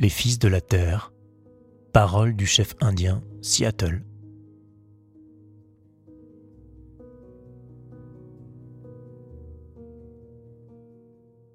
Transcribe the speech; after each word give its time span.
Les 0.00 0.08
fils 0.08 0.38
de 0.38 0.48
la 0.48 0.62
terre. 0.62 1.12
Parole 1.92 2.34
du 2.34 2.46
chef 2.46 2.74
indien 2.80 3.22
Seattle. 3.42 4.02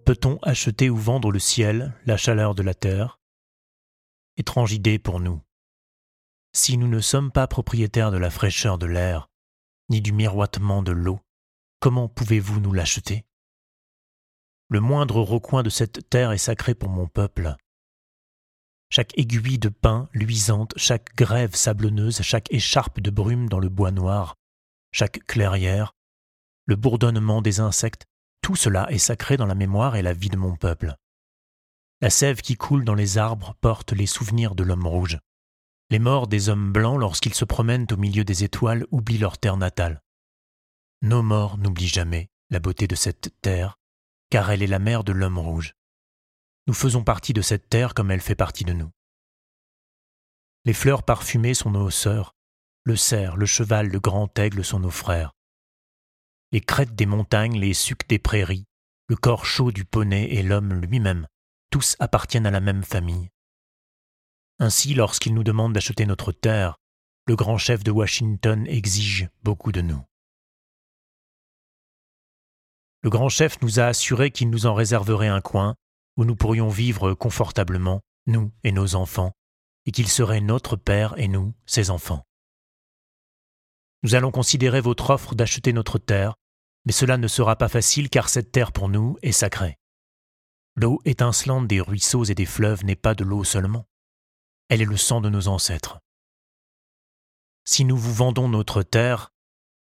Peut-on 0.06 0.38
acheter 0.44 0.92
ou 0.92 0.96
vendre 0.96 1.32
le 1.32 1.40
ciel, 1.40 1.96
la 2.06 2.18
chaleur 2.18 2.54
de 2.54 2.62
la 2.62 2.76
terre? 2.76 3.20
Étrange 4.38 4.74
idée 4.74 5.00
pour 5.00 5.20
nous. 5.20 5.42
Si 6.54 6.78
nous 6.78 6.88
ne 6.88 7.00
sommes 7.00 7.32
pas 7.32 7.48
propriétaires 7.48 8.12
de 8.12 8.18
la 8.18 8.30
fraîcheur 8.30 8.78
de 8.78 8.86
l'air, 8.86 9.28
ni 9.90 10.02
du 10.02 10.14
miroitement 10.14 10.84
de 10.84 10.92
l'eau, 10.92 11.20
comment 11.80 12.08
pouvez-vous 12.08 12.60
nous 12.60 12.74
l'acheter? 12.74 13.26
Le 14.70 14.82
moindre 14.82 15.22
recoin 15.22 15.64
de 15.64 15.72
cette 15.72 16.12
terre 16.12 16.32
est 16.32 16.38
sacré 16.38 16.76
pour 16.76 16.90
mon 16.90 17.08
peuple. 17.08 17.56
Chaque 18.90 19.18
aiguille 19.18 19.60
de 19.60 19.70
pin 19.70 20.10
luisante, 20.14 20.74
chaque 20.78 21.16
grève 21.16 21.56
sablonneuse, 21.56 22.22
chaque 22.22 22.52
écharpe 22.52 23.00
de 23.00 23.10
brume 23.10 23.50
dans 23.50 23.60
le 23.60 23.70
bois 23.70 23.92
noir, 23.92 24.36
chaque 24.92 25.26
clairière, 25.26 25.94
le 26.66 26.76
bourdonnement 26.76 27.42
des 27.42 27.60
insectes, 27.60 28.06
tout 28.42 28.56
cela 28.56 28.92
est 28.92 28.98
sacré 28.98 29.38
dans 29.38 29.46
la 29.46 29.56
mémoire 29.56 29.96
et 29.96 30.02
la 30.02 30.14
vie 30.14 30.30
de 30.30 30.38
mon 30.38 30.56
peuple. 30.56 30.96
La 32.02 32.10
sève 32.10 32.42
qui 32.42 32.56
coule 32.56 32.86
dans 32.86 32.96
les 32.96 33.18
arbres 33.18 33.56
porte 33.62 33.92
les 33.92 34.06
souvenirs 34.06 34.56
de 34.56 34.64
l'homme 34.64 34.88
rouge. 34.88 35.20
Les 35.90 36.00
morts 36.00 36.28
des 36.28 36.50
hommes 36.50 36.72
blancs, 36.72 37.00
lorsqu'ils 37.00 37.34
se 37.34 37.46
promènent 37.46 37.88
au 37.92 37.98
milieu 37.98 38.24
des 38.24 38.44
étoiles, 38.44 38.86
oublient 38.92 39.20
leur 39.20 39.38
terre 39.38 39.58
natale. 39.58 40.02
Nos 41.02 41.22
morts 41.22 41.58
n'oublient 41.58 41.88
jamais 41.88 42.30
la 42.50 42.60
beauté 42.60 42.88
de 42.88 42.96
cette 42.96 43.34
terre, 43.42 43.78
car 44.30 44.50
elle 44.50 44.64
est 44.64 44.68
la 44.68 44.80
mère 44.80 45.04
de 45.04 45.12
l'homme 45.12 45.38
rouge. 45.38 45.76
Nous 46.68 46.74
faisons 46.74 47.04
partie 47.04 47.34
de 47.34 47.42
cette 47.42 47.70
terre 47.70 47.94
comme 47.94 48.12
elle 48.12 48.22
fait 48.22 48.36
partie 48.36 48.64
de 48.64 48.74
nous. 48.74 48.92
Les 50.66 50.74
fleurs 50.74 51.04
parfumées 51.04 51.54
sont 51.54 51.72
nos 51.72 51.90
sœurs, 51.90 52.34
le 52.84 52.96
cerf, 52.96 53.38
le 53.38 53.46
cheval, 53.46 53.88
le 53.88 54.00
grand 54.00 54.38
aigle 54.40 54.64
sont 54.64 54.80
nos 54.80 54.92
frères 54.92 55.36
les 56.56 56.62
crêtes 56.62 56.96
des 56.96 57.06
montagnes, 57.06 57.60
les 57.60 57.74
sucs 57.74 58.08
des 58.08 58.18
prairies, 58.18 58.66
le 59.10 59.18
corps 59.18 59.46
chaud 59.46 59.74
du 59.74 59.84
poney 59.84 60.32
et 60.32 60.42
l'homme 60.42 60.74
lui-même, 60.74 61.28
tous 61.70 61.98
appartiennent 62.00 62.46
à 62.46 62.52
la 62.52 62.62
même 62.62 62.84
famille. 62.84 63.30
Ainsi, 64.60 64.94
lorsqu'il 64.94 65.34
nous 65.34 65.44
demande 65.44 65.74
d'acheter 65.74 66.06
notre 66.06 66.32
terre, 66.32 66.78
le 67.28 67.36
grand 67.36 67.58
chef 67.58 67.84
de 67.84 67.92
Washington 67.92 68.66
exige 68.68 69.28
beaucoup 69.44 69.74
de 69.74 69.82
nous. 69.82 70.02
Le 73.02 73.10
grand 73.10 73.28
chef 73.28 73.62
nous 73.62 73.82
a 73.82 73.88
assuré 73.88 74.32
qu'il 74.32 74.50
nous 74.50 74.66
en 74.66 74.74
réserverait 74.74 75.28
un 75.28 75.42
coin 75.42 75.76
où 76.18 76.26
nous 76.26 76.36
pourrions 76.36 76.70
vivre 76.70 77.14
confortablement, 77.14 78.02
nous 78.28 78.52
et 78.64 78.72
nos 78.72 78.96
enfants, 78.96 79.34
et 79.86 79.92
qu'il 79.92 80.08
serait 80.08 80.42
notre 80.42 80.76
Père 80.76 81.14
et 81.18 81.28
nous, 81.28 81.54
ses 81.66 81.90
enfants. 81.90 82.24
Nous 84.04 84.16
allons 84.16 84.32
considérer 84.32 84.82
votre 84.82 85.10
offre 85.10 85.36
d'acheter 85.36 85.74
notre 85.74 85.98
terre, 85.98 86.36
mais 86.86 86.92
cela 86.92 87.18
ne 87.18 87.28
sera 87.28 87.56
pas 87.56 87.70
facile 87.70 88.10
car 88.10 88.30
cette 88.30 88.52
terre 88.52 88.72
pour 88.72 88.90
nous 88.90 89.18
est 89.22 89.32
sacrée. 89.32 89.78
L'eau 90.76 91.02
étincelante 91.06 91.68
des 91.68 91.82
ruisseaux 91.82 92.26
et 92.26 92.36
des 92.36 92.46
fleuves 92.46 92.84
n'est 92.86 92.96
pas 92.96 93.16
de 93.16 93.24
l'eau 93.24 93.44
seulement, 93.44 93.88
elle 94.70 94.82
est 94.82 94.86
le 94.86 94.98
sang 94.98 95.22
de 95.22 95.30
nos 95.30 95.48
ancêtres. 95.48 96.00
Si 97.66 97.86
nous 97.86 97.98
vous 97.98 98.14
vendons 98.14 98.50
notre 98.50 98.84
terre, 98.84 99.32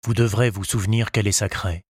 vous 0.06 0.14
devrez 0.14 0.50
vous 0.50 0.64
souvenir 0.64 1.12
qu'elle 1.12 1.28
est 1.28 1.32
sacrée, 1.32 1.84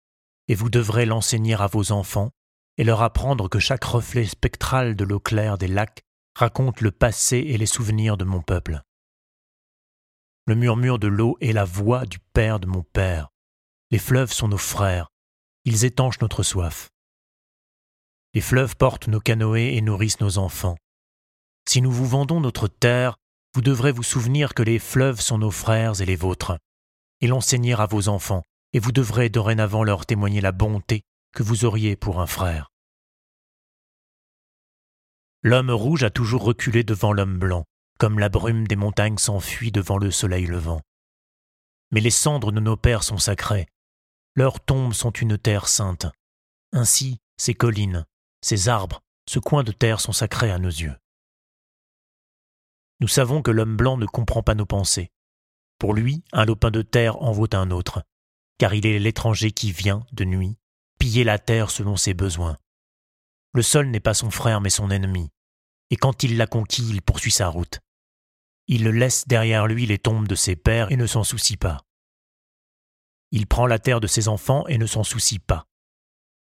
et 0.47 0.55
vous 0.55 0.69
devrez 0.69 1.05
l'enseigner 1.05 1.55
à 1.55 1.67
vos 1.67 1.91
enfants 1.91 2.31
et 2.77 2.83
leur 2.83 3.01
apprendre 3.01 3.49
que 3.49 3.59
chaque 3.59 3.83
reflet 3.83 4.25
spectral 4.25 4.95
de 4.95 5.03
l'eau 5.03 5.19
claire 5.19 5.57
des 5.57 5.67
lacs 5.67 6.03
raconte 6.35 6.81
le 6.81 6.91
passé 6.91 7.37
et 7.37 7.57
les 7.57 7.65
souvenirs 7.65 8.17
de 8.17 8.23
mon 8.23 8.41
peuple. 8.41 8.81
Le 10.47 10.55
murmure 10.55 10.99
de 10.99 11.07
l'eau 11.07 11.37
est 11.39 11.53
la 11.53 11.65
voix 11.65 12.05
du 12.05 12.19
Père 12.19 12.59
de 12.59 12.67
mon 12.67 12.83
Père. 12.83 13.29
Les 13.91 13.99
fleuves 13.99 14.33
sont 14.33 14.47
nos 14.47 14.57
frères. 14.57 15.09
Ils 15.65 15.85
étanchent 15.85 16.19
notre 16.19 16.43
soif. 16.43 16.89
Les 18.33 18.41
fleuves 18.41 18.75
portent 18.75 19.07
nos 19.07 19.19
canoës 19.19 19.77
et 19.77 19.81
nourrissent 19.81 20.19
nos 20.19 20.39
enfants. 20.39 20.75
Si 21.69 21.81
nous 21.81 21.91
vous 21.91 22.07
vendons 22.07 22.41
notre 22.41 22.67
terre, 22.67 23.15
vous 23.53 23.61
devrez 23.61 23.91
vous 23.91 24.03
souvenir 24.03 24.55
que 24.55 24.63
les 24.63 24.79
fleuves 24.79 25.21
sont 25.21 25.37
nos 25.37 25.51
frères 25.51 26.01
et 26.01 26.05
les 26.05 26.15
vôtres, 26.15 26.57
et 27.21 27.27
l'enseigner 27.27 27.73
à 27.73 27.85
vos 27.85 28.09
enfants, 28.09 28.41
et 28.73 28.79
vous 28.79 28.91
devrez 28.91 29.29
dorénavant 29.29 29.83
leur 29.83 30.07
témoigner 30.07 30.41
la 30.41 30.51
bonté 30.51 31.03
que 31.33 31.43
vous 31.43 31.65
auriez 31.65 31.95
pour 31.95 32.21
un 32.21 32.27
frère. 32.27 32.69
L'homme 35.41 35.71
rouge 35.71 36.03
a 36.03 36.09
toujours 36.09 36.43
reculé 36.43 36.83
devant 36.83 37.11
l'homme 37.11 37.37
blanc, 37.37 37.65
comme 37.99 38.19
la 38.19 38.29
brume 38.29 38.67
des 38.67 38.75
montagnes 38.75 39.17
s'enfuit 39.17 39.71
devant 39.71 39.97
le 39.97 40.11
soleil 40.11 40.45
levant. 40.45 40.81
Mais 41.91 41.99
les 41.99 42.11
cendres 42.11 42.51
de 42.51 42.59
nos 42.59 42.77
pères 42.77 43.03
sont 43.03 43.17
sacrées. 43.17 43.67
Leurs 44.35 44.59
tombes 44.59 44.93
sont 44.93 45.11
une 45.11 45.37
terre 45.37 45.67
sainte. 45.67 46.05
Ainsi, 46.71 47.19
ces 47.37 47.53
collines, 47.53 48.05
ces 48.41 48.69
arbres, 48.69 49.01
ce 49.27 49.39
coin 49.39 49.63
de 49.63 49.71
terre 49.71 49.99
sont 49.99 50.13
sacrés 50.13 50.51
à 50.51 50.59
nos 50.59 50.69
yeux. 50.69 50.95
Nous 52.99 53.07
savons 53.07 53.41
que 53.41 53.51
l'homme 53.51 53.75
blanc 53.75 53.97
ne 53.97 54.05
comprend 54.05 54.43
pas 54.43 54.55
nos 54.55 54.65
pensées. 54.65 55.11
Pour 55.77 55.93
lui, 55.93 56.23
un 56.31 56.45
lopin 56.45 56.71
de 56.71 56.81
terre 56.81 57.21
en 57.21 57.31
vaut 57.31 57.53
un 57.53 57.69
autre, 57.71 58.03
car 58.57 58.73
il 58.73 58.85
est 58.85 58.99
l'étranger 58.99 59.51
qui 59.51 59.71
vient, 59.71 60.05
de 60.13 60.23
nuit, 60.23 60.57
piller 61.03 61.25
la 61.25 61.37
terre 61.37 61.69
selon 61.69 61.97
ses 61.97 62.13
besoins. 62.13 62.55
Le 63.53 63.61
sol 63.61 63.87
n'est 63.87 63.99
pas 63.99 64.13
son 64.13 64.31
frère 64.31 64.61
mais 64.61 64.69
son 64.69 64.89
ennemi, 64.89 65.31
et 65.89 65.97
quand 65.97 66.23
il 66.23 66.37
l'a 66.37 66.47
conquis, 66.47 66.87
il 66.89 67.01
poursuit 67.01 67.29
sa 67.29 67.49
route. 67.49 67.81
Il 68.67 68.87
laisse 68.87 69.27
derrière 69.27 69.67
lui 69.67 69.85
les 69.85 69.97
tombes 69.97 70.29
de 70.29 70.35
ses 70.35 70.55
pères 70.55 70.93
et 70.93 70.95
ne 70.95 71.05
s'en 71.05 71.25
soucie 71.25 71.57
pas. 71.57 71.81
Il 73.31 73.47
prend 73.47 73.67
la 73.67 73.79
terre 73.79 73.99
de 73.99 74.07
ses 74.07 74.29
enfants 74.29 74.65
et 74.67 74.77
ne 74.77 74.85
s'en 74.85 75.03
soucie 75.03 75.39
pas. 75.39 75.65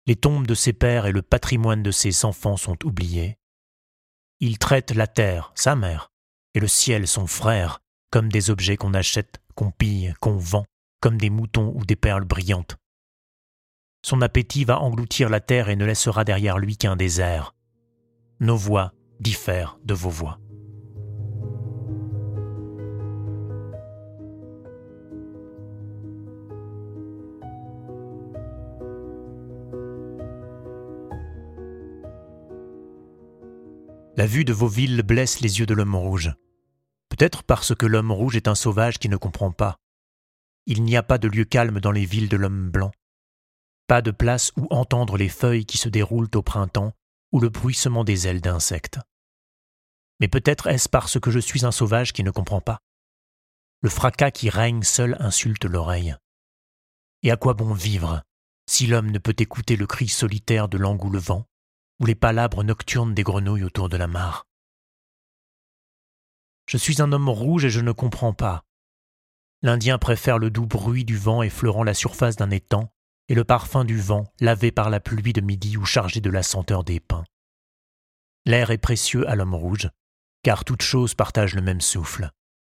Les 0.08 0.18
tombes 0.18 0.46
de 0.46 0.56
ses 0.56 0.74
pères 0.74 1.06
et 1.06 1.14
le 1.14 1.22
patrimoine 1.22 1.82
de 1.82 1.92
ses 1.92 2.26
enfants 2.26 2.58
sont 2.58 2.86
oubliés. 2.86 3.38
Il 4.42 4.58
traite 4.58 4.92
la 4.92 5.08
terre, 5.08 5.54
sa 5.56 5.78
mère, 5.78 6.12
et 6.54 6.60
le 6.60 6.68
ciel, 6.68 7.08
son 7.08 7.28
frère, 7.28 7.80
comme 8.12 8.30
des 8.30 8.50
objets 8.50 8.76
qu'on 8.76 8.94
achète, 8.94 9.40
qu'on 9.56 9.72
pille, 9.72 10.14
qu'on 10.20 10.36
vend, 10.36 10.66
comme 11.00 11.18
des 11.18 11.30
moutons 11.30 11.72
ou 11.78 11.86
des 11.86 11.96
perles 11.96 12.26
brillantes. 12.26 12.76
Son 14.02 14.22
appétit 14.22 14.64
va 14.64 14.80
engloutir 14.80 15.30
la 15.30 15.40
terre 15.40 15.70
et 15.70 15.76
ne 15.76 15.86
laissera 15.86 16.24
derrière 16.24 16.58
lui 16.58 16.78
qu'un 16.78 16.96
désert. 16.96 17.54
Nos 18.40 18.56
voix 18.56 18.94
diffèrent 19.20 19.78
de 19.84 19.94
vos 19.94 20.10
voix. 20.10 20.40
La 34.20 34.26
vue 34.26 34.44
de 34.44 34.52
vos 34.52 34.68
villes 34.68 35.02
blesse 35.02 35.40
les 35.40 35.60
yeux 35.60 35.66
de 35.66 35.74
l'homme 35.74 35.96
rouge. 35.96 36.34
Peut-être 37.08 37.44
parce 37.44 37.74
que 37.74 37.86
l'homme 37.86 38.12
rouge 38.12 38.36
est 38.36 38.50
un 38.50 38.56
sauvage 38.56 39.00
qui 39.00 39.08
ne 39.08 39.16
comprend 39.16 39.52
pas. 39.52 39.78
Il 40.66 40.84
n'y 40.84 40.98
a 40.98 41.04
pas 41.04 41.18
de 41.18 41.30
lieu 41.30 41.46
calme 41.46 41.80
dans 41.80 41.92
les 41.92 42.04
villes 42.04 42.28
de 42.28 42.36
l'homme 42.36 42.70
blanc. 42.70 42.92
Pas 43.90 44.04
de 44.04 44.12
place 44.12 44.52
où 44.56 44.68
entendre 44.70 45.18
les 45.18 45.30
feuilles 45.30 45.66
qui 45.66 45.80
se 45.80 45.90
déroulent 45.90 46.30
au 46.36 46.44
printemps 46.44 46.94
ou 47.32 47.40
le 47.40 47.50
bruissement 47.50 48.04
des 48.04 48.28
ailes 48.28 48.40
d'insectes. 48.40 49.00
Mais 50.20 50.28
peut-être 50.28 50.68
est-ce 50.68 50.88
parce 50.88 51.20
que 51.20 51.32
je 51.32 51.40
suis 51.40 51.66
un 51.66 51.72
sauvage 51.72 52.14
qui 52.14 52.24
ne 52.24 52.30
comprend 52.30 52.62
pas. 52.62 52.82
Le 53.82 53.90
fracas 53.90 54.30
qui 54.30 54.52
règne 54.52 54.84
seul 54.84 55.18
insulte 55.20 55.66
l'oreille. 55.66 56.16
Et 57.24 57.32
à 57.32 57.36
quoi 57.36 57.56
bon 57.56 57.74
vivre 57.74 58.22
si 58.70 58.86
l'homme 58.86 59.10
ne 59.10 59.18
peut 59.18 59.36
écouter 59.40 59.76
le 59.76 59.88
cri 59.88 60.08
solitaire 60.08 60.70
de 60.70 60.78
l'engoulevent 60.78 61.48
ou 62.00 62.06
les 62.06 62.14
palabres 62.14 62.64
nocturnes 62.64 63.16
des 63.16 63.24
grenouilles 63.24 63.64
autour 63.64 63.90
de 63.90 63.98
la 63.98 64.06
mare? 64.06 64.46
Je 66.68 66.78
suis 66.78 67.02
un 67.02 67.12
homme 67.12 67.30
rouge 67.30 67.66
et 67.66 67.72
je 67.72 67.82
ne 67.82 67.92
comprends 67.92 68.34
pas. 68.34 68.66
L'Indien 69.64 69.98
préfère 69.98 70.38
le 70.38 70.52
doux 70.52 70.68
bruit 70.68 71.06
du 71.06 71.18
vent 71.18 71.42
effleurant 71.42 71.84
la 71.84 71.96
surface 71.96 72.36
d'un 72.36 72.52
étang 72.52 72.94
et 73.30 73.36
le 73.36 73.46
parfum 73.46 73.86
du 73.86 73.98
vent 73.98 74.26
lavé 74.42 74.72
par 74.72 74.90
la 74.90 75.00
pluie 75.00 75.34
de 75.34 75.40
midi 75.40 75.78
ou 75.78 75.86
chargé 75.86 76.20
de 76.20 76.30
la 76.30 76.44
senteur 76.44 76.84
des 76.84 77.00
pins. 77.00 77.24
L'air 78.46 78.72
est 78.72 78.78
précieux 78.78 79.26
à 79.30 79.36
l'homme 79.36 79.56
rouge, 79.56 79.90
car 80.44 80.66
toutes 80.66 80.82
choses 80.82 81.16
partagent 81.16 81.56
le 81.56 81.62
même 81.62 81.82
souffle. 81.82 82.32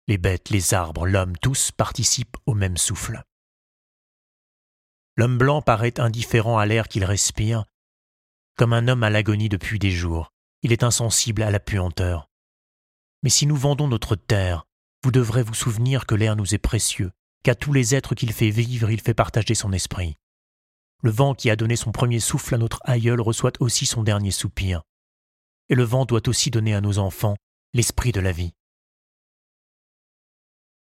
Les 0.09 0.19
bêtes, 0.19 0.51
les 0.51 0.75
arbres, 0.75 1.07
l'homme, 1.07 1.37
tous 1.39 1.71
participent 1.71 2.37
au 2.45 2.55
même 2.55 2.77
souffle. 2.77 3.23
L'homme 5.17 5.39
blanc 5.39 5.63
paraît 5.63 5.99
indifférent 5.99 6.59
à 6.59 6.67
l'air 6.67 6.89
qu'il 6.89 7.05
respire 7.05 7.65
comme 8.61 8.75
un 8.75 8.89
homme 8.89 9.05
à 9.05 9.09
l'agonie 9.09 9.49
depuis 9.49 9.79
des 9.79 9.91
jours, 9.91 10.35
il 10.63 10.71
est 10.71 10.83
insensible 10.83 11.43
à 11.43 11.51
la 11.51 11.61
puanteur. 11.61 12.29
Mais 13.23 13.31
si 13.31 13.47
nous 13.47 13.57
vendons 13.57 13.89
notre 13.89 14.17
terre, 14.17 14.67
vous 15.03 15.11
devrez 15.11 15.43
vous 15.43 15.55
souvenir 15.55 16.05
que 16.05 16.15
l'air 16.15 16.37
nous 16.37 16.55
est 16.55 16.59
précieux, 16.59 17.11
qu'à 17.43 17.55
tous 17.55 17.73
les 17.73 17.95
êtres 17.95 18.15
qu'il 18.15 18.35
fait 18.35 18.51
vivre, 18.51 18.91
il 18.91 19.01
fait 19.01 19.15
partager 19.15 19.55
son 19.55 19.73
esprit. 19.73 20.19
Le 21.03 21.11
vent 21.11 21.35
qui 21.35 21.51
a 21.51 21.57
donné 21.57 21.77
son 21.77 21.93
premier 21.93 22.21
souffle 22.21 22.55
à 22.55 22.59
notre 22.59 22.81
aïeul 22.85 23.21
reçoit 23.21 23.53
aussi 23.61 23.87
son 23.87 24.03
dernier 24.03 24.31
soupir. 24.31 24.83
et 25.71 25.77
le 25.77 25.85
vent 25.85 26.05
doit 26.05 26.29
aussi 26.29 26.51
donner 26.51 26.75
à 26.75 26.81
nos 26.81 26.99
enfants 26.99 27.37
l'esprit 27.73 28.11
de 28.11 28.21
la 28.21 28.33
vie. 28.33 28.53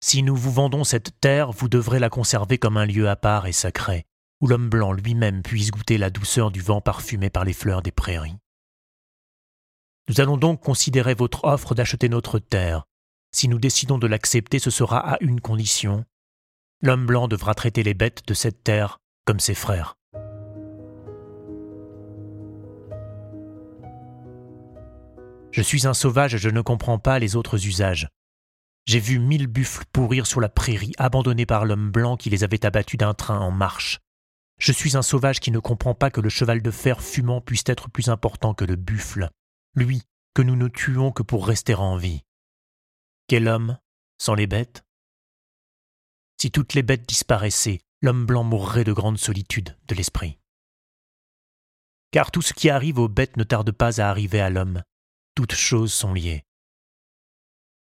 Si 0.01 0.23
nous 0.23 0.37
vous 0.37 0.51
vendons 0.51 0.85
cette 0.85 1.19
terre, 1.19 1.51
vous 1.51 1.67
devrez 1.67 1.99
la 1.99 2.09
conserver 2.09 2.57
comme 2.57 2.77
un 2.77 2.85
lieu 2.85 3.09
à 3.09 3.17
part 3.17 3.45
et 3.45 3.51
sacré, 3.51 4.05
où 4.39 4.47
l'homme 4.47 4.69
blanc 4.69 4.93
lui-même 4.93 5.43
puisse 5.43 5.71
goûter 5.71 5.97
la 5.97 6.09
douceur 6.09 6.49
du 6.49 6.61
vent 6.61 6.79
parfumé 6.79 7.29
par 7.29 7.43
les 7.43 7.51
fleurs 7.51 7.81
des 7.81 7.91
prairies. 7.91 8.37
Nous 10.07 10.21
allons 10.21 10.37
donc 10.37 10.63
considérer 10.63 11.13
votre 11.13 11.43
offre 11.43 11.75
d'acheter 11.75 12.07
notre 12.07 12.39
terre. 12.39 12.85
Si 13.33 13.49
nous 13.49 13.59
décidons 13.59 13.97
de 13.97 14.07
l'accepter, 14.07 14.59
ce 14.59 14.71
sera 14.71 14.99
à 14.99 15.17
une 15.19 15.41
condition. 15.41 16.05
L'homme 16.81 17.05
blanc 17.05 17.27
devra 17.27 17.53
traiter 17.53 17.83
les 17.83 17.93
bêtes 17.93 18.25
de 18.25 18.33
cette 18.33 18.63
terre 18.63 18.99
comme 19.25 19.41
ses 19.41 19.53
frères. 19.53 19.98
Je 25.51 25.61
suis 25.61 25.87
un 25.87 25.93
sauvage 25.93 26.35
et 26.35 26.37
je 26.37 26.49
ne 26.49 26.61
comprends 26.61 26.99
pas 26.99 27.19
les 27.19 27.35
autres 27.35 27.65
usages. 27.65 28.07
J'ai 28.85 28.99
vu 28.99 29.19
mille 29.19 29.47
buffles 29.47 29.85
pourrir 29.91 30.25
sur 30.25 30.41
la 30.41 30.49
prairie, 30.49 30.93
abandonnés 30.97 31.45
par 31.45 31.65
l'homme 31.65 31.91
blanc 31.91 32.17
qui 32.17 32.29
les 32.29 32.43
avait 32.43 32.65
abattus 32.65 32.97
d'un 32.97 33.13
train 33.13 33.39
en 33.39 33.51
marche. 33.51 33.99
Je 34.59 34.71
suis 34.71 34.97
un 34.97 35.01
sauvage 35.01 35.39
qui 35.39 35.51
ne 35.51 35.59
comprend 35.59 35.95
pas 35.95 36.11
que 36.11 36.21
le 36.21 36.29
cheval 36.29 36.61
de 36.61 36.71
fer 36.71 37.01
fumant 37.01 37.41
puisse 37.41 37.63
être 37.65 37.89
plus 37.89 38.09
important 38.09 38.53
que 38.53 38.65
le 38.65 38.75
buffle, 38.75 39.29
lui 39.75 40.03
que 40.33 40.41
nous 40.41 40.55
ne 40.55 40.67
tuons 40.67 41.11
que 41.11 41.23
pour 41.23 41.47
rester 41.47 41.73
en 41.75 41.97
vie. 41.97 42.23
Quel 43.27 43.47
homme 43.47 43.77
sans 44.17 44.35
les 44.35 44.47
bêtes? 44.47 44.83
Si 46.41 46.51
toutes 46.51 46.73
les 46.73 46.83
bêtes 46.83 47.07
disparaissaient, 47.07 47.81
l'homme 48.01 48.25
blanc 48.25 48.43
mourrait 48.43 48.83
de 48.83 48.93
grande 48.93 49.17
solitude 49.17 49.77
de 49.87 49.95
l'esprit. 49.95 50.37
Car 52.11 52.31
tout 52.31 52.41
ce 52.41 52.53
qui 52.53 52.69
arrive 52.69 52.99
aux 52.99 53.07
bêtes 53.07 53.37
ne 53.37 53.43
tarde 53.43 53.71
pas 53.71 54.01
à 54.01 54.09
arriver 54.09 54.41
à 54.41 54.49
l'homme. 54.49 54.83
Toutes 55.35 55.55
choses 55.55 55.93
sont 55.93 56.13
liées. 56.13 56.43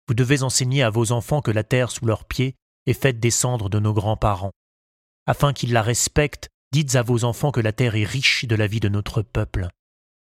Vous 0.09 0.15
devez 0.15 0.43
enseigner 0.43 0.83
à 0.83 0.91
vos 0.91 1.13
enfants 1.13 1.41
que 1.41 1.51
la 1.51 1.65
terre 1.65 1.91
sous 1.91 2.05
leurs 2.05 2.27
pieds 2.27 2.57
est 2.87 2.93
faite 2.93 3.21
des 3.21 3.31
cendres 3.31 3.71
de 3.71 3.79
nos 3.79 3.95
grands-parents. 3.95 4.53
Afin 5.27 5.53
qu'ils 5.53 5.73
la 5.73 5.83
respectent, 5.83 6.51
dites 6.73 6.97
à 6.97 7.03
vos 7.03 7.25
enfants 7.25 7.53
que 7.53 7.61
la 7.61 7.73
terre 7.73 7.95
est 7.95 8.05
riche 8.05 8.45
de 8.45 8.57
la 8.57 8.67
vie 8.67 8.81
de 8.81 8.89
notre 8.89 9.23
peuple. 9.23 9.69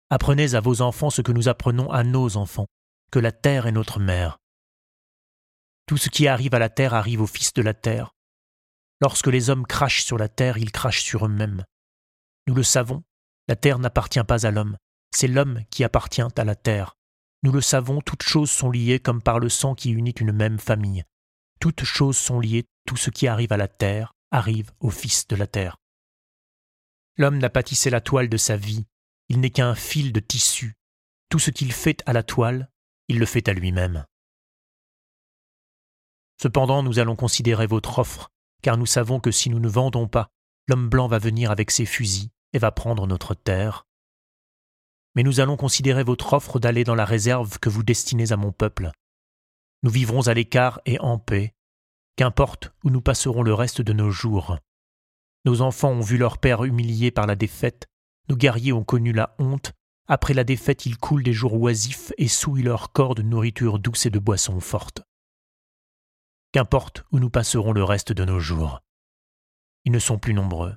Apprenez 0.10 0.56
à 0.56 0.60
vos 0.60 0.82
enfants 0.82 1.10
ce 1.10 1.22
que 1.22 1.32
nous 1.32 1.48
apprenons 1.48 1.90
à 1.90 2.04
nos 2.04 2.36
enfants, 2.36 2.68
que 3.12 3.20
la 3.20 3.32
terre 3.32 3.68
est 3.68 3.72
notre 3.72 4.00
mère. 4.00 4.40
Tout 5.86 5.98
ce 5.98 6.10
qui 6.10 6.28
arrive 6.28 6.54
à 6.54 6.60
la 6.60 6.70
terre 6.70 6.94
arrive 6.94 7.22
aux 7.22 7.28
fils 7.28 7.54
de 7.54 7.62
la 7.62 7.74
terre. 7.74 8.12
Lorsque 9.00 9.28
les 9.28 9.50
hommes 9.50 9.66
crachent 9.66 10.04
sur 10.04 10.18
la 10.18 10.30
terre, 10.30 10.58
ils 10.58 10.72
crachent 10.72 11.04
sur 11.04 11.26
eux-mêmes. 11.26 11.64
Nous 12.48 12.56
le 12.56 12.64
savons, 12.64 13.04
la 13.48 13.56
terre 13.56 13.80
n'appartient 13.80 14.24
pas 14.24 14.46
à 14.46 14.52
l'homme, 14.52 14.78
c'est 15.16 15.28
l'homme 15.28 15.62
qui 15.70 15.84
appartient 15.84 16.22
à 16.22 16.44
la 16.44 16.56
terre. 16.56 16.96
Nous 17.44 17.52
le 17.52 17.62
savons, 17.62 18.02
toutes 18.02 18.24
choses 18.24 18.52
sont 18.52 18.70
liées 18.70 19.00
comme 19.00 19.22
par 19.22 19.40
le 19.40 19.50
sang 19.50 19.74
qui 19.74 19.92
unit 19.92 20.12
une 20.12 20.32
même 20.32 20.60
famille. 20.60 21.04
Toutes 21.60 21.84
choses 21.84 22.18
sont 22.18 22.40
liées, 22.40 22.66
tout 22.86 22.98
ce 22.98 23.10
qui 23.10 23.28
arrive 23.28 23.52
à 23.52 23.58
la 23.58 23.68
terre 23.68 24.14
arrive 24.32 24.72
au 24.80 24.90
Fils 24.90 25.28
de 25.28 25.36
la 25.36 25.48
terre. 25.48 25.78
L'homme 27.18 27.38
n'a 27.38 27.50
pas 27.50 27.64
tissé 27.64 27.90
la 27.90 28.02
toile 28.02 28.30
de 28.30 28.38
sa 28.38 28.58
vie, 28.58 28.86
il 29.30 29.40
n'est 29.40 29.50
qu'un 29.50 29.76
fil 29.76 30.14
de 30.14 30.20
tissu. 30.20 30.76
Tout 31.30 31.40
ce 31.40 31.52
qu'il 31.52 31.72
fait 31.72 32.04
à 32.06 32.14
la 32.14 32.24
toile, 32.24 32.70
il 33.08 33.20
le 33.20 33.26
fait 33.26 33.48
à 33.48 33.54
lui-même. 33.54 34.06
Cependant, 36.42 36.82
nous 36.84 37.00
allons 37.00 37.16
considérer 37.16 37.68
votre 37.68 38.00
offre, 38.00 38.32
car 38.62 38.78
nous 38.78 38.86
savons 38.86 39.20
que 39.20 39.32
si 39.32 39.50
nous 39.50 39.60
ne 39.60 39.70
vendons 39.70 40.08
pas, 40.08 40.30
l'homme 40.68 40.90
blanc 40.90 41.08
va 41.08 41.20
venir 41.20 41.52
avec 41.52 41.72
ses 41.72 41.86
fusils 41.86 42.30
et 42.54 42.60
va 42.60 42.72
prendre 42.72 43.08
notre 43.08 43.34
terre, 43.34 43.86
mais 45.16 45.24
nous 45.24 45.40
allons 45.40 45.58
considérer 45.58 46.04
votre 46.04 46.34
offre 46.34 46.60
d'aller 46.60 46.84
dans 46.84 46.96
la 46.96 47.06
réserve 47.06 47.60
que 47.60 47.70
vous 47.70 47.84
destinez 47.84 48.32
à 48.32 48.38
mon 48.38 48.52
peuple. 48.52 48.92
Nous 49.84 49.90
vivrons 49.90 50.28
à 50.28 50.34
l'écart 50.34 50.80
et 50.86 51.00
en 51.00 51.18
paix, 51.18 51.54
qu'importe 52.16 52.72
où 52.84 52.90
nous 52.90 53.02
passerons 53.02 53.42
le 53.42 53.54
reste 53.54 53.82
de 53.82 53.94
nos 53.94 54.12
jours. 54.12 54.58
Nos 55.46 55.62
enfants 55.62 55.90
ont 55.90 56.02
vu 56.02 56.18
leur 56.18 56.38
père 56.38 56.64
humilié 56.64 57.12
par 57.12 57.26
la 57.26 57.36
défaite, 57.36 57.88
nos 58.30 58.36
guerriers 58.36 58.74
ont 58.74 58.84
connu 58.84 59.12
la 59.12 59.36
honte, 59.40 59.74
après 60.08 60.34
la 60.34 60.44
défaite 60.44 60.86
ils 60.86 60.98
coulent 60.98 61.24
des 61.24 61.34
jours 61.34 61.60
oisifs 61.60 62.14
et 62.18 62.28
souillent 62.28 62.64
leur 62.64 62.92
corps 62.92 63.16
de 63.16 63.22
nourriture 63.22 63.80
douce 63.80 64.06
et 64.06 64.10
de 64.10 64.20
boissons 64.20 64.60
fortes. 64.60 65.02
Qu'importe 66.52 67.04
où 67.12 67.20
nous 67.20 67.30
passerons 67.30 67.72
le 67.72 67.84
reste 67.84 68.12
de 68.12 68.26
nos 68.26 68.40
jours. 68.40 68.82
Ils 69.86 69.92
ne 69.92 70.00
sont 70.00 70.20
plus 70.20 70.34
nombreux. 70.34 70.76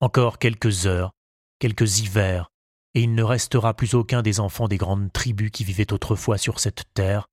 Encore 0.00 0.38
quelques 0.38 0.86
heures, 0.86 1.12
quelques 1.58 2.00
hivers, 2.00 2.50
et 2.94 3.02
il 3.02 3.14
ne 3.14 3.22
restera 3.22 3.74
plus 3.74 3.94
aucun 3.94 4.22
des 4.22 4.40
enfants 4.40 4.68
des 4.68 4.76
grandes 4.76 5.12
tribus 5.12 5.50
qui 5.50 5.64
vivaient 5.64 5.92
autrefois 5.92 6.38
sur 6.38 6.60
cette 6.60 6.84
terre, 6.94 7.26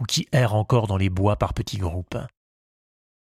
ou 0.00 0.04
qui 0.04 0.26
errent 0.32 0.54
encore 0.54 0.86
dans 0.86 0.96
les 0.96 1.10
bois 1.10 1.36
par 1.36 1.54
petits 1.54 1.78
groupes. 1.78 2.18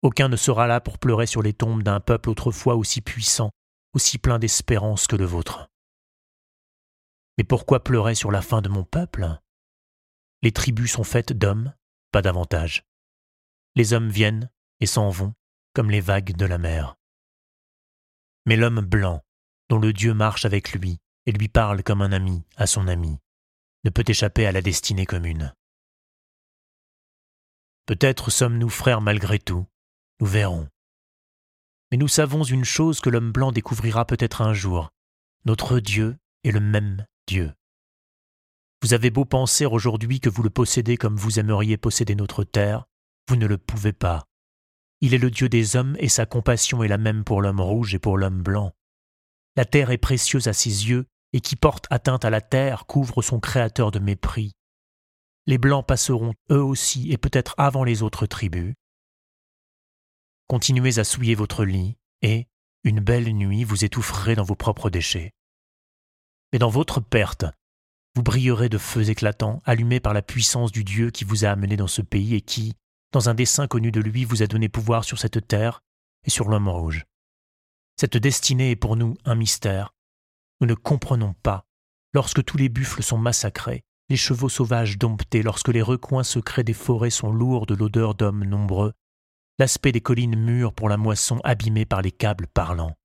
Aucun 0.01 0.30
ne 0.30 0.38
sera 0.38 0.68
là 0.68 0.80
pour 0.80 0.97
pleurer 0.97 1.25
sur 1.25 1.41
les 1.41 1.53
tombes 1.53 1.83
d'un 1.83 2.00
peuple 2.00 2.30
autrefois 2.30 2.75
aussi 2.75 3.01
puissant, 3.01 3.51
aussi 3.94 4.18
plein 4.18 4.39
d'espérance 4.39 5.07
que 5.07 5.15
le 5.15 5.25
vôtre. 5.25 5.68
Mais 7.38 7.44
pourquoi 7.44 7.83
pleurer 7.83 8.15
sur 8.15 8.31
la 8.31 8.42
fin 8.42 8.62
de 8.62 8.69
mon 8.69 8.83
peuple? 8.83 9.39
Les 10.42 10.51
tribus 10.51 10.94
sont 10.94 11.03
faites 11.03 11.33
d'hommes, 11.33 11.74
pas 12.12 12.21
davantage. 12.21 12.85
Les 13.75 13.94
hommes 13.94 14.09
viennent 14.09 14.50
et 14.80 14.85
s'en 14.85 15.09
vont, 15.09 15.33
comme 15.74 15.89
les 15.89 16.01
vagues 16.01 16.35
de 16.35 16.45
la 16.45 16.57
mer. 16.57 16.95
Mais 18.45 18.56
l'homme 18.56 18.81
blanc, 18.81 19.21
dont 19.69 19.80
le 19.80 19.92
Dieu 19.92 20.13
marche 20.13 20.45
avec 20.45 20.71
lui, 20.71 21.00
et 21.25 21.31
lui 21.31 21.48
parle 21.48 21.83
comme 21.83 22.01
un 22.01 22.12
ami 22.12 22.44
à 22.56 22.68
son 22.68 22.88
ami, 22.88 23.18
ne 23.83 23.89
peut 23.89 24.04
échapper 24.07 24.45
à 24.45 24.51
la 24.51 24.62
destinée 24.62 25.06
commune. 25.06 25.54
Peut-être 27.86 28.30
sommes-nous 28.30 28.69
frères 28.69 29.01
malgré 29.01 29.39
tout, 29.39 29.66
nous 30.19 30.27
verrons. 30.27 30.68
Mais 31.92 31.98
nous 31.98 32.07
savons 32.07 32.44
une 32.44 32.66
chose 32.66 33.00
que 33.00 33.10
l'homme 33.10 33.31
blanc 33.31 33.51
découvrira 33.51 34.06
peut-être 34.06 34.42
un 34.42 34.54
jour. 34.54 34.92
Notre 35.45 35.80
Dieu 35.80 36.18
est 36.44 36.51
le 36.51 36.60
même 36.60 37.06
Dieu. 37.27 37.54
Vous 38.81 38.94
avez 38.94 39.10
beau 39.10 39.25
penser 39.25 39.66
aujourd'hui 39.66 40.19
que 40.19 40.30
vous 40.30 40.44
le 40.44 40.50
possédez 40.50 40.98
comme 40.98 41.16
vous 41.16 41.39
aimeriez 41.39 41.77
posséder 41.77 42.16
notre 42.16 42.44
terre, 42.44 42.86
vous 43.27 43.36
ne 43.36 43.48
le 43.48 43.57
pouvez 43.57 43.94
pas. 43.94 44.25
Il 45.01 45.13
est 45.13 45.19
le 45.19 45.31
Dieu 45.31 45.50
des 45.50 45.75
hommes 45.75 45.95
et 46.00 46.10
sa 46.10 46.25
compassion 46.25 46.83
est 46.83 46.88
la 46.88 46.98
même 46.98 47.24
pour 47.24 47.42
l'homme 47.42 47.62
rouge 47.62 47.95
et 47.95 48.00
pour 48.00 48.18
l'homme 48.18 48.42
blanc. 48.42 48.74
La 49.59 49.65
terre 49.65 49.91
est 49.91 49.97
précieuse 49.97 50.47
à 50.47 50.54
ses 50.54 50.87
yeux 50.87 51.06
et 51.33 51.42
qui 51.42 51.57
porte 51.57 51.85
atteinte 51.89 52.23
à 52.23 52.30
la 52.30 52.39
terre 52.39 52.85
couvre 52.85 53.21
son 53.21 53.42
Créateur 53.42 53.92
de 53.92 53.99
mépris. 53.99 54.54
Les 55.47 55.57
Blancs 55.57 55.85
passeront 55.85 56.33
eux 56.49 56.63
aussi 56.63 57.11
et 57.11 57.18
peut-être 57.18 57.56
avant 57.57 57.83
les 57.83 58.01
autres 58.01 58.25
tribus. 58.25 58.73
Continuez 60.47 60.97
à 60.97 61.04
souiller 61.04 61.35
votre 61.35 61.66
lit 61.66 61.97
et, 62.21 62.47
une 62.85 63.01
belle 63.01 63.33
nuit, 63.33 63.66
vous 63.66 63.83
étoufferez 63.83 64.35
dans 64.35 64.45
vos 64.45 64.56
propres 64.56 64.89
déchets. 64.89 65.33
Mais 66.54 66.59
dans 66.59 66.69
votre 66.69 67.01
perte, 67.01 67.44
vous 68.16 68.23
brillerez 68.23 68.69
de 68.69 68.78
feux 68.78 69.09
éclatants, 69.09 69.59
allumés 69.66 69.99
par 69.99 70.13
la 70.13 70.21
puissance 70.21 70.71
du 70.71 70.85
Dieu 70.85 71.11
qui 71.11 71.25
vous 71.25 71.44
a 71.44 71.49
amené 71.49 71.75
dans 71.75 71.87
ce 71.87 72.01
pays 72.01 72.33
et 72.33 72.42
qui, 72.42 72.75
dans 73.11 73.28
un 73.28 73.33
dessein 73.33 73.68
connu 73.68 73.92
de 73.92 73.99
lui, 73.99 74.23
vous 74.23 74.42
a 74.42 74.47
donné 74.47 74.69
pouvoir 74.69 75.04
sur 75.04 75.19
cette 75.19 75.49
terre 75.49 75.81
et 76.23 76.30
sur 76.30 76.47
l'homme 76.47 76.69
rouge. 76.69 77.04
Cette 77.99 78.15
destinée 78.15 78.71
est 78.71 78.75
pour 78.77 78.95
nous 78.95 79.18
un 79.25 79.35
mystère, 79.35 79.94
nous 80.61 80.68
ne 80.68 80.73
comprenons 80.73 81.33
pas. 81.33 81.65
Lorsque 82.13 82.45
tous 82.45 82.56
les 82.56 82.69
buffles 82.69 83.03
sont 83.03 83.18
massacrés, 83.18 83.83
les 84.07 84.15
chevaux 84.15 84.47
sauvages 84.47 84.97
domptés, 84.97 85.44
lorsque 85.44 85.68
les 85.68 85.81
recoins 85.81 86.23
secrets 86.23 86.63
des 86.63 86.73
forêts 86.73 87.09
sont 87.09 87.33
lourds 87.33 87.65
de 87.65 87.75
l'odeur 87.75 88.15
d'hommes 88.15 88.45
nombreux, 88.45 88.94
l'aspect 89.57 89.91
des 89.91 89.99
collines 89.99 90.37
mûres 90.37 90.73
pour 90.73 90.87
la 90.87 90.95
moisson 90.95 91.41
abîmée 91.44 91.85
par 91.85 92.01
les 92.01 92.13
câbles 92.13 92.47
parlants. 92.47 92.95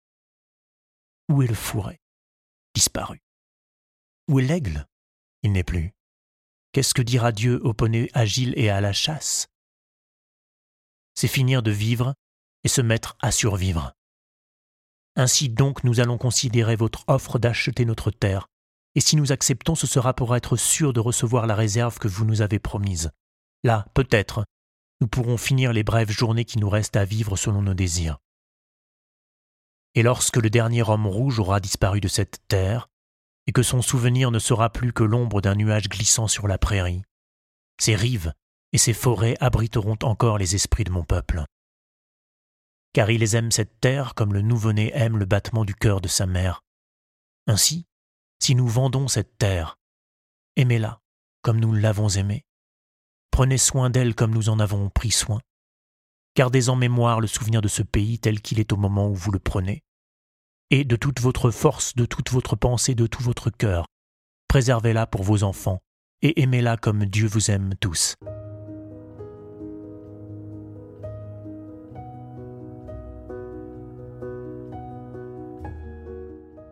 Où 1.29 1.43
est 1.43 1.49
le 1.49 1.55
fourré? 1.55 2.01
Disparu. 2.73 3.21
Où 4.29 4.39
est 4.39 4.45
l'aigle? 4.45 4.87
Il 5.43 5.51
n'est 5.51 5.65
plus. 5.65 5.93
Qu'est-ce 6.71 6.95
que 6.95 7.03
dira 7.03 7.33
Dieu 7.33 7.61
au 7.67 7.75
poney 7.75 8.11
agile 8.15 8.55
et 8.57 8.71
à 8.71 8.81
la 8.81 8.93
chasse? 8.93 9.49
C'est 11.17 11.27
finir 11.27 11.65
de 11.65 11.73
vivre 11.73 12.15
et 12.63 12.69
se 12.69 12.81
mettre 12.81 13.17
à 13.21 13.33
survivre. 13.33 13.93
Ainsi 15.17 15.49
donc 15.49 15.85
nous 15.85 16.01
allons 16.01 16.19
considérer 16.19 16.75
votre 16.75 17.05
offre 17.07 17.39
d'acheter 17.39 17.85
notre 17.85 18.11
terre, 18.11 18.49
et 18.97 19.01
si 19.01 19.17
nous 19.17 19.31
acceptons 19.31 19.75
ce 19.75 19.87
sera 19.87 20.15
pour 20.15 20.35
être 20.35 20.57
sûrs 20.57 20.93
de 20.93 21.01
recevoir 21.01 21.47
la 21.47 21.55
réserve 21.55 21.99
que 21.99 22.09
vous 22.09 22.25
nous 22.25 22.43
avez 22.43 22.59
promise. 22.59 23.11
Là, 23.63 23.87
peut-être, 23.95 24.45
nous 25.01 25.07
pourrons 25.07 25.37
finir 25.37 25.73
les 25.73 25.85
brèves 25.85 26.11
journées 26.11 26.45
qui 26.45 26.59
nous 26.59 26.69
restent 26.69 26.97
à 26.97 27.05
vivre 27.05 27.37
selon 27.37 27.63
nos 27.63 27.75
désirs. 27.75 28.19
Et 29.95 30.03
lorsque 30.03 30.37
le 30.37 30.51
dernier 30.51 30.83
homme 30.83 31.07
rouge 31.07 31.39
aura 31.39 31.61
disparu 31.61 32.01
de 32.01 32.09
cette 32.09 32.41
terre, 32.49 32.89
et 33.47 33.53
que 33.53 33.63
son 33.63 33.83
souvenir 33.83 34.31
ne 34.31 34.39
sera 34.39 34.71
plus 34.71 34.93
que 34.93 35.05
l'ombre 35.05 35.41
d'un 35.41 35.55
nuage 35.55 35.89
glissant 35.89 36.27
sur 36.27 36.49
la 36.49 36.59
prairie, 36.59 37.03
ses 37.79 37.95
rives 37.95 38.33
et 38.73 38.79
ses 38.79 38.95
forêts 38.95 39.37
abriteront 39.41 39.99
encore 40.03 40.39
les 40.39 40.55
esprits 40.55 40.85
de 40.85 40.91
mon 40.91 41.05
peuple 41.05 41.45
car 42.95 43.11
ils 43.11 43.35
aiment 43.35 43.53
cette 43.53 43.79
terre 43.81 44.15
comme 44.15 44.33
le 44.33 44.41
nouveau-né 44.41 44.91
aime 44.95 45.19
le 45.19 45.27
battement 45.27 45.67
du 45.67 45.75
cœur 45.75 46.01
de 46.01 46.09
sa 46.09 46.25
mère. 46.25 46.63
Ainsi, 47.47 47.85
si 48.41 48.55
nous 48.55 48.67
vendons 48.67 49.09
cette 49.09 49.37
terre, 49.37 49.77
Aimez-la 50.57 51.01
comme 51.43 51.59
nous 51.59 51.73
l'avons 51.73 52.09
aimée. 52.09 52.45
Prenez 53.31 53.59
soin 53.59 53.91
d'elle 53.91 54.15
comme 54.15 54.33
nous 54.33 54.49
en 54.49 54.61
avons 54.61 54.89
pris 54.89 55.11
soin. 55.11 55.41
Gardez 56.37 56.69
en 56.69 56.77
mémoire 56.77 57.21
le 57.21 57.27
souvenir 57.27 57.61
de 57.61 57.69
ce 57.69 57.83
pays 57.83 58.19
tel 58.19 58.41
qu'il 58.41 58.61
est 58.61 58.73
au 58.73 58.77
moment 58.77 59.09
où 59.09 59.15
vous 59.15 59.33
le 59.33 59.39
prenez. 59.39 59.83
Et 60.71 60.85
de 60.85 60.97
toute 60.97 61.21
votre 61.21 61.51
force, 61.51 61.95
de 61.97 62.07
toute 62.07 62.31
votre 62.31 62.57
pensée, 62.57 62.95
de 62.95 63.07
tout 63.07 63.23
votre 63.23 63.51
cœur, 63.51 63.87
préservez-la 64.49 65.07
pour 65.07 65.23
vos 65.23 65.43
enfants 65.43 65.83
et 66.23 66.41
aimez-la 66.41 66.77
comme 66.77 67.05
Dieu 67.05 67.27
vous 67.27 67.51
aime 67.51 67.75
tous. 67.81 68.15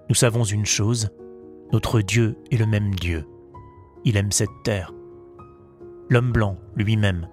Nous 0.08 0.14
savons 0.14 0.44
une 0.44 0.66
chose, 0.66 1.10
notre 1.72 2.00
Dieu 2.00 2.36
est 2.50 2.56
le 2.56 2.66
même 2.66 2.94
Dieu. 2.94 3.26
Il 4.04 4.16
aime 4.16 4.32
cette 4.32 4.50
terre. 4.64 4.92
L'homme 6.10 6.32
blanc, 6.32 6.58
lui-même, 6.76 7.28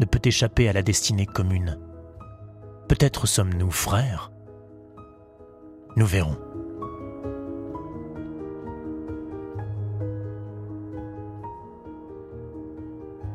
ne 0.00 0.06
peut 0.06 0.20
échapper 0.24 0.68
à 0.68 0.72
la 0.72 0.82
destinée 0.82 1.26
commune. 1.26 1.78
Peut-être 2.88 3.26
sommes-nous 3.26 3.70
frères 3.70 4.32
Nous 5.96 6.06
verrons. 6.06 6.38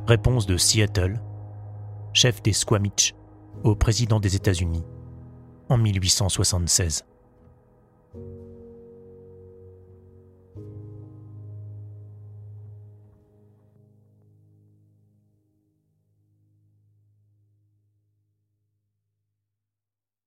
Réponse 0.08 0.46
de 0.46 0.56
Seattle, 0.56 1.22
chef 2.14 2.42
des 2.42 2.54
Squamish, 2.54 3.14
au 3.64 3.76
président 3.76 4.20
des 4.20 4.36
États-Unis, 4.36 4.86
en 5.70 5.78
1876. 5.78 7.04